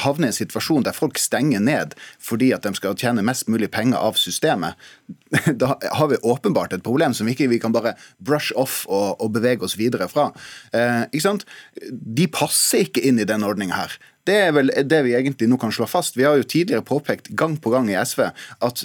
havner 0.04 0.28
i 0.28 0.32
en 0.32 0.36
situasjon 0.36 0.84
der 0.84 0.96
folk 0.96 1.20
stenger 1.20 1.62
ned 1.64 1.96
fordi 2.20 2.50
at 2.52 2.66
de 2.66 2.74
skal 2.76 2.96
tjene 3.00 3.24
mest 3.24 3.48
mulig 3.48 3.70
penger 3.72 3.96
av 4.04 4.20
systemet, 4.20 4.76
da 5.60 5.74
har 5.80 6.10
vi 6.12 6.20
åpenbart 6.20 6.76
et 6.76 6.84
problem 6.84 7.16
som 7.16 7.28
vi 7.28 7.36
ikke 7.36 7.48
vi 7.54 7.60
kan 7.62 7.72
bare 7.72 7.94
brush 8.20 8.52
off 8.60 8.82
og, 8.84 9.16
og 9.16 9.32
bevege 9.36 9.64
oss 9.64 9.78
videre 9.80 10.10
fra. 10.12 10.28
Eh, 10.76 11.06
ikke 11.08 11.24
sant? 11.24 11.48
De 11.90 12.28
passer 12.28 12.84
ikke 12.84 13.04
inn 13.08 13.20
i 13.20 13.28
denne 13.28 13.48
ordninga 13.48 13.80
her. 13.80 13.96
Det 14.24 14.36
er 14.46 14.52
vel 14.56 14.72
det 14.88 15.00
vi 15.04 15.14
egentlig 15.16 15.48
nå 15.50 15.58
kan 15.60 15.72
slå 15.74 15.86
fast. 15.90 16.16
Vi 16.16 16.24
har 16.24 16.38
jo 16.40 16.46
tidligere 16.48 16.84
påpekt 16.86 17.28
gang 17.36 17.56
på 17.60 17.72
gang 17.74 17.90
i 17.92 17.98
SV 18.00 18.22
at, 18.24 18.84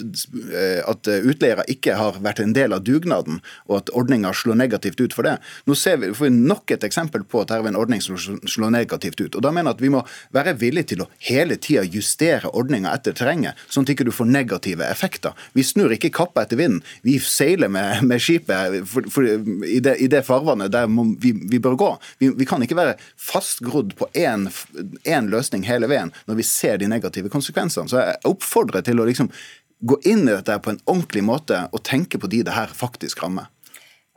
eh, 0.52 0.80
at 0.84 1.08
utleiere 1.08 1.64
ikke 1.72 1.96
har 1.96 2.20
vært 2.20 2.42
en 2.44 2.52
del 2.56 2.74
av 2.76 2.84
dugnaden, 2.84 3.40
og 3.68 3.78
at 3.80 3.92
ordninga 3.96 4.34
slår 4.36 4.58
negativt 4.60 5.00
ut 5.00 5.16
for 5.16 5.26
det. 5.26 5.38
Nå 5.66 5.76
ser 5.78 6.00
vi, 6.02 6.12
får 6.16 6.28
vi 6.28 6.34
nok 6.36 6.74
et 6.74 6.84
eksempel 6.84 7.24
på 7.24 7.42
at 7.42 7.54
her 7.54 7.64
er 7.64 7.72
en 7.72 7.80
ordning 7.80 8.02
som 8.04 8.18
slår 8.20 8.74
negativt 8.74 9.20
ut. 9.20 9.34
og 9.34 9.42
Da 9.42 9.52
mener 9.54 9.72
jeg 9.72 9.78
at 9.78 9.84
vi 9.84 9.92
må 9.94 10.02
være 10.36 10.56
villige 10.60 10.92
til 10.92 11.04
å 11.04 11.08
hele 11.30 11.56
tida 11.56 11.86
justere 11.88 12.50
ordninga 12.52 12.92
etter 12.94 13.16
terrenget, 13.16 13.58
sånn 13.68 13.86
at 13.86 13.90
du 13.90 13.94
ikke 13.96 14.14
får 14.14 14.28
negative 14.30 14.86
effekter. 14.86 15.36
Vi 15.56 15.64
snur 15.66 15.92
ikke 15.94 16.12
kappa 16.14 16.44
etter 16.44 16.60
vinden. 16.60 16.82
Vi 17.06 17.16
seiler 17.22 17.72
med, 17.72 18.04
med 18.08 18.22
skipet 18.22 18.80
for, 18.90 19.08
for, 19.12 19.26
i, 19.26 19.80
det, 19.84 19.96
i, 20.00 20.10
det, 20.10 20.22
farvannet 20.26 20.72
der 20.74 20.90
vi, 21.22 21.32
vi 21.32 21.62
bør 21.62 21.78
gå. 21.80 21.90
Vi, 22.22 22.30
vi, 22.36 22.48
kan 22.48 22.62
ikke 22.64 22.78
være 22.78 22.96
fastgrodd 23.30 23.94
på 23.98 24.10
én 24.18 24.48
løsning 25.32 25.64
hele 25.68 25.88
veien 25.90 26.12
når 26.28 26.40
vi 26.40 26.46
ser 26.46 26.80
de 26.80 26.90
negative 26.90 27.32
konsekvensene. 27.32 27.90
Så 27.90 28.02
jeg 28.02 28.20
oppfordrer 28.30 28.84
til 28.86 29.00
å 29.00 29.08
liksom 29.08 29.30
gå 29.80 29.96
inn 30.04 30.26
i 30.26 30.34
dette 30.34 30.58
på 30.60 30.74
en 30.74 30.82
ordentlig 30.84 31.24
måte 31.24 31.64
og 31.72 31.84
tenke 31.86 32.20
på 32.20 32.28
de 32.30 32.42
det 32.46 32.56
her 32.56 32.72
faktisk 32.76 33.22
rammer. 33.24 33.48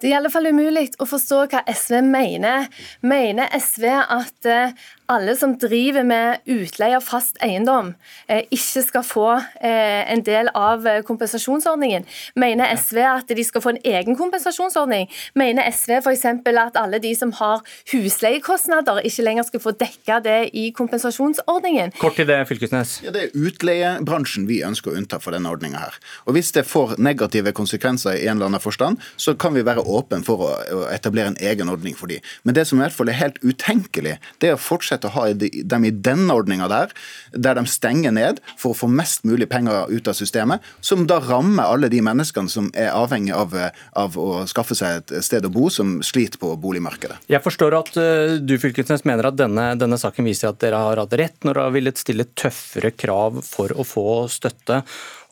Det 0.04 0.10
er 0.10 0.18
i 0.18 0.18
alle 0.18 0.32
fall 0.34 0.50
umulig 0.52 0.90
å 1.00 1.06
forstå 1.08 1.38
hva 1.54 1.62
SV 1.72 2.02
mener. 2.04 2.66
Mener 3.08 3.54
SV 3.56 3.86
at 3.88 4.50
eh, 4.50 4.74
alle 5.14 5.36
som 5.38 5.54
driver 5.60 6.06
med 6.08 6.42
utleie 6.50 6.98
av 6.98 7.06
fast 7.06 7.38
eiendom, 7.44 7.94
eh, 8.28 8.44
ikke 8.54 8.84
skal 8.86 9.06
få 9.06 9.28
eh, 9.38 10.04
en 10.12 10.24
del 10.26 10.50
av 10.58 10.88
eh, 10.88 11.02
kompensasjonsordningen? 11.06 12.06
Mener 12.40 12.74
SV 12.78 13.02
at 13.06 13.34
de 13.34 13.46
skal 13.46 13.64
få 13.64 13.74
en 13.76 13.82
egen 13.84 14.18
kompensasjonsordning? 14.18 15.10
Mener 15.40 15.70
SV 15.72 16.00
f.eks. 16.00 16.26
at 16.26 16.80
alle 16.80 17.00
de 17.04 17.14
som 17.18 17.34
har 17.40 17.62
husleiekostnader, 17.92 19.04
ikke 19.06 19.28
lenger 19.28 19.48
skal 19.50 19.64
få 19.64 19.76
dekka 19.78 20.20
det 20.26 20.40
i 20.58 20.70
kompensasjonsordningen? 20.76 21.94
Kort 22.02 22.18
til 22.20 22.30
det, 22.30 22.42
Fylkesnes. 22.50 23.00
Ja, 23.06 23.14
Det 23.14 23.28
er 23.28 23.38
utleiebransjen 23.38 24.48
vi 24.50 24.64
ønsker 24.66 24.94
å 24.94 24.98
unnta 24.98 25.22
for 25.22 25.36
denne 25.36 25.52
ordninga 25.54 25.84
her. 25.86 26.00
Og 26.26 26.38
Hvis 26.38 26.52
det 26.56 26.66
får 26.66 26.98
negative 26.98 27.54
konsekvenser 27.54 28.18
i 28.18 28.28
en 28.28 28.38
eller 28.38 28.52
annen 28.52 28.64
forstand, 28.64 29.02
så 29.18 29.36
kan 29.38 29.54
vi 29.54 29.66
være 29.66 29.86
åpne 29.86 30.24
for 30.26 30.48
å 30.48 30.84
etablere 30.90 31.34
en 31.34 31.40
egen 31.40 31.70
ordning 31.70 31.96
for 31.98 32.10
de. 32.10 32.20
Men 32.44 32.58
det 32.58 32.66
som 32.68 32.80
i 32.80 32.86
hvert 32.86 32.96
fall 32.96 33.12
er 33.12 33.20
helt 33.20 33.40
utenkelig, 33.44 34.18
det 34.42 34.50
er 34.50 34.58
å 34.58 34.62
fortsette 34.62 35.03
å 35.08 35.14
ha 35.16 35.26
dem 35.34 35.88
i 35.88 35.94
denne 35.94 36.34
ordninga 36.36 36.70
der, 36.72 36.94
der 37.34 37.58
de 37.60 37.66
stenger 37.70 38.14
ned 38.16 38.42
for 38.60 38.74
å 38.74 38.80
få 38.84 38.90
mest 38.92 39.26
mulig 39.28 39.50
penger 39.52 39.92
ut 39.92 40.10
av 40.10 40.18
systemet, 40.18 40.64
som 40.82 41.06
da 41.10 41.20
rammer 41.24 41.68
alle 41.68 41.90
de 41.92 42.02
menneskene 42.06 42.52
som 42.52 42.70
er 42.78 42.92
avhengig 42.94 43.34
av, 43.36 43.56
av 44.00 44.18
å 44.20 44.44
skaffe 44.50 44.78
seg 44.78 45.02
et 45.02 45.16
sted 45.26 45.46
å 45.48 45.54
bo, 45.54 45.70
som 45.74 46.00
sliter 46.06 46.42
på 46.42 46.54
boligmarkedet. 46.62 47.20
Jeg 47.32 47.44
forstår 47.46 47.78
at 47.80 47.94
uh, 48.00 48.36
du 48.40 48.56
Fylkesnes, 48.62 49.06
mener 49.10 49.30
at 49.30 49.40
denne, 49.40 49.72
denne 49.80 50.00
saken 50.02 50.28
viser 50.28 50.52
at 50.52 50.62
dere 50.64 50.82
har 50.82 51.02
hatt 51.04 51.18
rett 51.20 51.40
når 51.44 51.58
dere 51.58 51.68
har 51.68 51.78
villet 51.78 52.02
stille 52.02 52.28
tøffere 52.38 52.94
krav 52.96 53.42
for 53.46 53.74
å 53.76 53.86
få 53.88 54.08
støtte. 54.32 54.84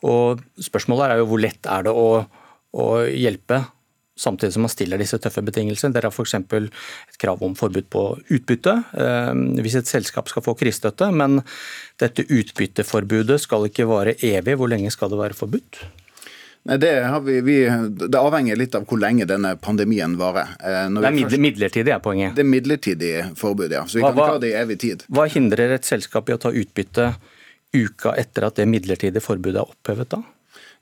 Og 0.08 0.42
Spørsmålet 0.62 1.12
er 1.12 1.22
jo 1.22 1.28
hvor 1.30 1.42
lett 1.42 1.68
er 1.70 1.86
det 1.86 1.94
å, 1.94 2.08
å 2.72 2.88
hjelpe 3.06 3.62
samtidig 4.18 4.52
som 4.52 4.66
man 4.66 4.72
stiller 4.72 5.00
disse 5.00 5.18
tøffe 5.22 5.42
betingelsene. 5.44 5.94
Dere 5.94 6.10
har 6.10 6.14
f.eks. 6.14 6.34
et 6.36 7.18
krav 7.20 7.42
om 7.44 7.56
forbud 7.58 7.88
på 7.92 8.04
utbytte 8.34 8.76
eh, 8.92 9.32
hvis 9.64 9.78
et 9.80 9.90
selskap 9.90 10.30
skal 10.30 10.44
få 10.44 10.54
krisestøtte. 10.58 11.08
Men 11.16 11.40
dette 12.02 12.26
utbytteforbudet 12.28 13.40
skal 13.42 13.68
ikke 13.70 13.88
vare 13.90 14.16
evig. 14.20 14.58
Hvor 14.60 14.70
lenge 14.72 14.92
skal 14.94 15.12
det 15.12 15.20
være 15.20 15.38
forbudt? 15.38 15.82
Nei, 16.62 16.76
det, 16.78 16.92
vi, 17.26 17.40
vi, 17.42 17.56
det, 17.90 18.18
avhenger 18.18 18.58
litt 18.58 18.76
av 18.78 18.84
hvor 18.86 19.00
lenge 19.02 19.26
denne 19.26 19.56
pandemien 19.58 20.12
varer. 20.20 20.52
Når 20.92 21.02
det 21.02 21.08
er 21.08 21.16
først, 21.24 21.42
midlertidig 21.42 21.94
er 21.94 22.02
poenget? 22.04 22.36
Det 22.36 22.44
er 22.44 22.50
midlertidig 22.52 23.14
forbud, 23.38 23.72
ja. 23.74 23.82
Så 23.90 23.98
vi 23.98 24.04
hva, 24.04 24.12
kan 24.12 24.20
ikke 24.20 24.36
ha 24.36 24.42
det 24.44 24.52
i 24.52 24.58
evig 24.60 24.76
tid. 24.84 25.02
Hva 25.10 25.26
hindrer 25.32 25.74
et 25.74 25.88
selskap 25.88 26.30
i 26.30 26.36
å 26.36 26.38
ta 26.44 26.52
utbytte 26.54 27.08
uka 27.74 28.14
etter 28.20 28.46
at 28.46 28.60
det 28.60 28.68
midlertidige 28.70 29.24
forbudet 29.24 29.58
er 29.58 29.74
opphevet 29.74 30.12
da? 30.14 30.22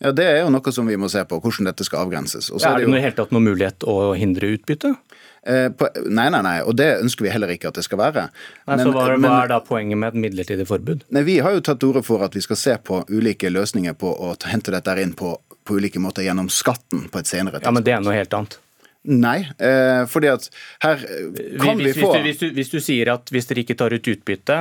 Ja, 0.01 0.13
Det 0.17 0.27
er 0.27 0.39
jo 0.41 0.53
noe 0.53 0.73
som 0.73 0.89
vi 0.89 0.97
må 1.01 1.11
se 1.13 1.23
på, 1.29 1.41
hvordan 1.43 1.69
dette 1.69 1.85
skal 1.85 2.07
avgrenses. 2.07 2.51
Ja, 2.55 2.73
er 2.73 2.81
det, 2.81 2.87
jo... 2.89 2.95
det 2.97 3.03
helt 3.05 3.19
tatt 3.21 3.35
noen 3.35 3.51
mulighet 3.51 3.85
å 3.89 4.13
hindre 4.17 4.55
utbytte? 4.57 4.95
Eh, 5.43 5.69
på... 5.73 5.89
nei, 6.05 6.27
nei, 6.33 6.41
nei, 6.45 6.57
og 6.69 6.77
det 6.77 6.89
ønsker 7.01 7.25
vi 7.25 7.33
heller 7.33 7.53
ikke 7.55 7.71
at 7.71 7.81
det 7.81 7.85
skal 7.87 8.01
være. 8.01 8.27
Nei, 8.69 8.77
men, 8.77 8.85
så 8.85 8.95
hva, 8.95 9.05
men... 9.15 9.29
hva, 9.29 9.43
er 9.45 9.53
da 9.53 9.61
poenget 9.65 10.01
med 10.01 10.13
et 10.15 10.25
midlertidig 10.27 10.67
forbud? 10.69 11.05
Nei, 11.17 11.25
Vi 11.29 11.39
har 11.45 11.57
jo 11.57 11.63
tatt 11.65 11.81
til 11.81 11.93
orde 11.93 12.05
for 12.07 12.25
at 12.27 12.37
vi 12.37 12.45
skal 12.45 12.61
se 12.61 12.77
på 12.85 13.03
ulike 13.13 13.53
løsninger 13.53 13.97
på 14.01 14.13
å 14.13 14.35
hente 14.51 14.75
dette 14.75 14.97
inn 15.05 15.15
på, 15.17 15.37
på 15.65 15.79
ulike 15.81 16.03
måter 16.03 16.27
gjennom 16.27 16.51
skatten 16.53 17.09
på 17.09 17.23
et 17.23 17.31
senere 17.31 17.61
tidspunkt. 17.61 17.71
Ja, 17.71 17.77
Men 17.77 17.89
det 17.89 17.97
er 17.97 18.05
noe 18.05 18.19
helt 18.19 18.37
annet. 18.37 18.59
Nei, 19.01 19.39
eh, 19.57 20.03
fordi 20.13 20.29
at 20.29 20.51
her 20.85 21.01
kan 21.01 21.79
hvis, 21.81 21.97
vi 21.97 22.03
få 22.05 22.13
hvis 22.13 22.21
du, 22.21 22.27
hvis, 22.27 22.41
du, 22.41 22.57
hvis 22.59 22.73
du 22.75 22.81
sier 22.85 23.15
at 23.15 23.33
hvis 23.33 23.49
dere 23.49 23.65
ikke 23.65 23.79
tar 23.81 23.97
ut 23.97 24.11
utbytte, 24.13 24.59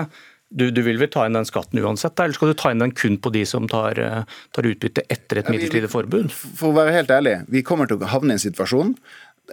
du, 0.49 0.69
du, 0.73 0.81
vil 0.81 0.97
vel 0.97 1.09
ta 1.13 1.27
inn 1.27 1.37
den 1.37 1.47
skatten 1.47 1.79
uansett, 1.81 2.17
eller 2.19 2.33
skal 2.33 2.51
du 2.51 2.57
ta 2.57 2.71
inn 2.73 2.81
den 2.81 2.93
kun 2.97 3.19
på 3.21 3.31
de 3.33 3.45
som 3.45 3.67
tar, 3.69 3.99
eh, 4.01 4.37
tar 4.55 4.69
utbytte 4.69 5.05
etter 5.05 5.41
et 5.41 5.49
midlertidig 5.51 5.91
forbud? 5.93 6.31
For 6.33 6.71
å 6.71 6.77
være 6.77 6.95
helt 6.97 7.13
ærlig, 7.13 7.35
vi 7.53 7.65
kommer 7.65 7.89
til 7.89 8.01
å 8.01 8.09
havne 8.09 8.33
i 8.33 8.39
en 8.39 8.41
situasjon 8.41 8.95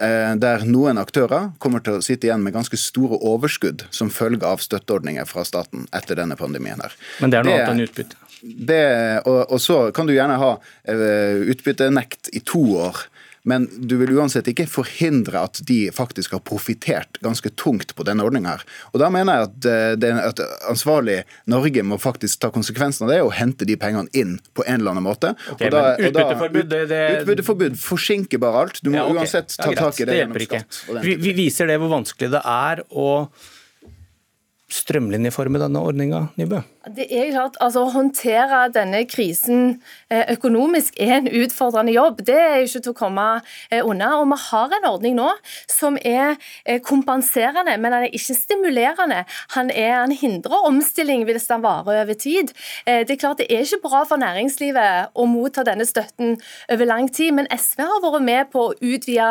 eh, 0.01 0.33
der 0.41 0.65
noen 0.65 0.97
aktører 1.01 1.51
kommer 1.61 1.85
til 1.85 1.99
å 1.99 2.05
sitte 2.05 2.29
igjen 2.29 2.41
med 2.45 2.55
ganske 2.57 2.79
store 2.81 3.19
overskudd 3.29 3.85
som 3.93 4.09
følge 4.13 4.49
av 4.49 4.63
støtteordninger 4.65 5.29
fra 5.29 5.45
staten 5.47 5.85
etter 5.95 6.17
denne 6.17 6.37
pandemien. 6.39 6.81
her. 6.81 6.97
Men 7.21 7.33
det 7.33 7.39
er 7.41 7.47
noe 7.47 7.59
annet 7.59 7.75
enn 7.75 7.85
utbytte? 7.85 8.23
Det, 8.41 8.81
og, 9.25 9.39
og, 9.49 9.57
så 9.61 9.79
kan 9.93 10.05
du 10.05 10.13
gjerne 10.13 10.35
ha 10.37 10.49
uh, 10.61 11.39
utbyttenekt 11.49 12.29
i 12.37 12.41
to 12.45 12.61
år 12.85 12.99
men 13.47 13.67
du 13.79 13.95
vil 14.01 14.11
uansett 14.17 14.49
ikke 14.51 14.67
forhindre 14.69 15.45
at 15.47 15.61
de 15.67 15.87
faktisk 15.95 16.35
har 16.35 16.43
profittert 16.45 17.19
ganske 17.23 17.49
tungt 17.55 17.93
på 17.95 18.05
denne 18.07 18.25
ordninga. 18.27 18.57
Da 18.97 19.09
mener 19.13 19.39
jeg 19.39 19.47
at, 19.47 19.67
eh, 19.71 19.91
det, 19.99 20.11
at 20.19 20.41
ansvarlig 20.67 21.21
Norge 21.47 21.83
må 21.87 21.99
faktisk 22.01 22.41
ta 22.43 22.51
konsekvensen 22.53 23.07
av 23.07 23.13
det 23.13 23.21
og 23.23 23.31
hente 23.37 23.67
de 23.67 23.77
pengene 23.79 24.11
inn 24.17 24.37
på 24.57 24.65
en 24.67 24.81
eller 24.81 24.95
annen 24.95 25.07
måte. 25.07 25.33
Okay, 25.53 25.71
da, 25.71 25.95
utbytteforbud, 25.95 26.67
det, 26.73 26.81
det... 26.91 27.03
utbytteforbud 27.21 27.77
forsinker 27.79 28.41
bare 28.43 28.65
alt. 28.65 28.81
Du 28.83 28.91
må 28.91 28.99
ja, 28.99 29.05
okay. 29.07 29.23
uansett 29.23 29.55
ta 29.55 29.71
ja, 29.71 29.79
tak 29.79 30.01
i 30.01 30.03
det, 30.03 30.11
det 30.11 30.19
gjennom 30.21 30.43
skatt. 30.49 30.81
Vi, 31.07 31.15
vi 31.21 31.37
viser 31.37 31.71
det 31.71 31.79
hvor 31.81 31.93
vanskelig 31.95 32.33
det 32.35 32.43
er 32.43 32.83
å 32.91 33.07
strømlinjeforme 34.67 35.61
denne 35.61 35.79
ordninga, 35.79 36.27
Nybø? 36.35 36.59
Det 36.95 37.05
er 37.11 37.31
klart, 37.31 37.55
altså 37.63 37.83
Å 37.85 37.91
håndtere 37.91 38.65
denne 38.75 39.01
krisen 39.07 39.77
eh, 40.11 40.25
økonomisk 40.33 40.95
er 41.03 41.17
en 41.17 41.29
utfordrende 41.41 41.93
jobb. 41.95 42.21
Det 42.27 42.35
er 42.35 42.63
ikke 42.63 42.81
til 42.83 42.93
å 42.93 42.97
komme 42.97 43.25
eh, 43.71 43.79
unna. 43.83 44.13
Og 44.19 44.27
Vi 44.31 44.39
har 44.43 44.75
en 44.77 44.87
ordning 44.89 45.15
nå 45.17 45.29
som 45.71 45.97
er 46.03 46.35
eh, 46.65 46.81
kompenserende, 46.83 47.77
men 47.79 47.95
den 47.95 48.07
er 48.07 48.15
ikke 48.15 48.35
stimulerende. 48.35 49.23
Han, 49.55 49.71
er, 49.71 49.93
han 50.01 50.15
hindrer 50.15 50.67
omstilling 50.67 51.23
hvis 51.27 51.47
den 51.47 51.63
varer 51.63 52.03
over 52.03 52.17
tid. 52.19 52.51
Det 52.85 53.11
er 53.13 53.19
klart 53.19 53.39
det 53.41 53.47
er 53.51 53.63
ikke 53.63 53.81
bra 53.87 54.03
for 54.07 54.19
næringslivet 54.19 55.15
å 55.17 55.25
motta 55.29 55.63
denne 55.67 55.85
støtten 55.87 56.35
over 56.71 56.87
lang 56.87 57.07
tid, 57.13 57.33
men 57.37 57.49
SV 57.51 57.83
har 57.83 58.03
vært 58.03 58.25
med 58.27 58.51
på 58.53 58.67
å 58.67 58.75
utvide 58.75 59.29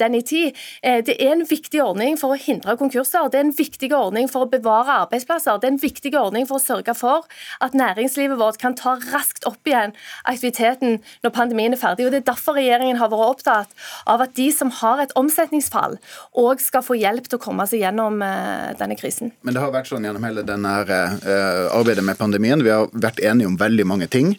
den 0.00 0.16
i 0.16 0.22
tid. 0.26 0.56
Det 0.82 1.16
er 1.16 1.32
en 1.34 1.44
viktig 1.48 1.80
ordning 1.82 2.18
for 2.20 2.34
å 2.34 2.40
hindre 2.40 2.76
konkurser. 2.80 3.30
Det 3.32 3.40
er 3.40 3.46
en 3.46 3.54
viktig 3.56 3.90
ordning 3.96 4.30
for 4.30 4.45
å 4.45 4.45
bevare 4.52 5.00
arbeidsplasser. 5.04 5.60
Det 5.60 5.68
er 5.68 5.74
en 5.74 5.82
viktig 5.82 6.12
ordning 6.18 6.46
for 6.48 6.58
å 6.58 6.64
sørge 6.64 6.94
for 6.96 7.26
at 7.64 7.76
næringslivet 7.76 8.38
vårt 8.40 8.60
kan 8.62 8.76
ta 8.78 8.96
raskt 9.12 9.46
opp 9.48 9.68
igjen 9.68 9.94
aktiviteten 10.28 11.00
når 11.24 11.34
pandemien 11.36 11.76
er 11.76 11.80
ferdig. 11.80 12.06
og 12.06 12.14
Det 12.14 12.22
er 12.22 12.30
derfor 12.30 12.58
regjeringen 12.58 13.00
har 13.00 13.10
vært 13.12 13.36
opptatt 13.36 13.74
av 14.06 14.24
at 14.24 14.36
de 14.38 14.48
som 14.54 14.72
har 14.82 15.02
et 15.02 15.14
omsetningsfall, 15.18 15.98
òg 16.36 16.62
skal 16.62 16.84
få 16.86 16.98
hjelp 16.98 17.28
til 17.28 17.40
å 17.40 17.42
komme 17.42 17.66
seg 17.68 17.84
gjennom 17.84 18.22
uh, 18.24 18.72
denne 18.78 18.98
krisen. 18.98 19.32
Men 19.42 19.56
det 19.56 19.64
har 19.64 19.74
vært 19.74 19.90
sånn 19.90 20.06
gjennom 20.06 20.24
hele 20.26 20.46
denne 20.46 20.78
uh, 20.86 21.66
arbeidet 21.76 22.04
med 22.06 22.18
pandemien. 22.20 22.64
Vi 22.64 22.72
har 22.72 22.90
vært 22.92 23.22
enige 23.24 23.50
om 23.50 23.60
veldig 23.60 23.86
mange 23.88 24.10
ting. 24.10 24.36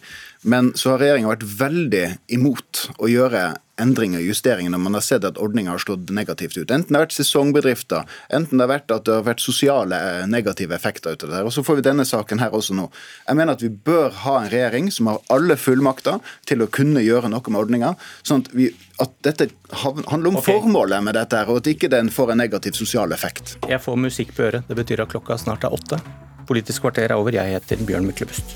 Men 0.48 0.72
så 0.78 0.94
har 0.94 1.02
regjeringa 1.02 1.32
vært 1.32 1.48
veldig 1.60 2.06
imot 2.38 2.88
å 3.02 3.10
gjøre 3.12 3.48
endringer 3.82 4.22
og 4.22 4.30
justeringer 4.32 4.74
når 4.74 4.82
man 4.84 4.98
har 4.98 5.06
sett 5.06 5.26
at 5.28 5.40
ordninga 5.42 5.74
har 5.74 5.84
slått 5.84 6.12
negativt 6.14 6.58
ut. 6.58 6.72
Enten 6.72 6.90
det 6.90 6.98
har 6.98 7.06
vært 7.06 7.18
sesongbedrifter, 7.18 8.08
enten 8.34 8.58
det 8.58 8.66
har 8.66 8.74
vært 8.74 8.94
at 8.96 9.06
det 9.08 9.18
har 9.20 9.28
vært 9.28 9.44
sosiale 9.44 9.98
eh, 9.98 10.26
negative 10.30 10.76
effekter 10.76 11.16
ut 11.16 11.26
av 11.26 11.30
det. 11.30 11.38
her. 11.40 11.50
Og 11.50 11.54
Så 11.54 11.64
får 11.68 11.80
vi 11.80 11.88
denne 11.90 12.06
saken 12.08 12.42
her 12.44 12.56
også 12.58 12.78
nå. 12.78 12.90
Jeg 13.28 13.40
mener 13.40 13.58
at 13.58 13.64
vi 13.66 13.70
bør 13.70 14.12
ha 14.24 14.38
en 14.42 14.52
regjering 14.52 14.92
som 14.94 15.12
har 15.12 15.22
alle 15.34 15.58
fullmakter 15.60 16.22
til 16.50 16.64
å 16.64 16.70
kunne 16.72 17.04
gjøre 17.06 17.32
noe 17.34 17.54
med 17.54 17.62
ordninga. 17.62 17.96
sånn 18.24 18.46
at, 18.46 18.54
vi, 18.54 18.72
at 19.04 19.14
dette 19.26 19.50
handler 19.84 20.34
om 20.34 20.40
okay. 20.42 20.54
formålet 20.58 21.04
med 21.04 21.18
dette, 21.20 21.38
her, 21.38 21.52
og 21.52 21.62
at 21.62 21.72
ikke 21.72 21.92
den 21.92 22.10
får 22.14 22.34
en 22.34 22.42
negativ 22.44 22.78
sosial 22.78 23.14
effekt. 23.14 23.58
Jeg 23.68 23.82
får 23.84 24.00
musikk 24.00 24.34
på 24.38 24.50
øret. 24.50 24.68
Det 24.68 24.78
betyr 24.78 25.06
at 25.06 25.14
klokka 25.14 25.38
snart 25.38 25.68
er 25.68 25.76
åtte. 25.76 26.02
Politisk 26.48 26.86
kvarter 26.86 27.12
er 27.12 27.20
over. 27.20 27.36
Jeg 27.36 27.60
heter 27.60 27.84
Bjørn 27.86 28.08
Myklebust. 28.08 28.56